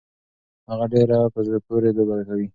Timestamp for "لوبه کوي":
1.97-2.47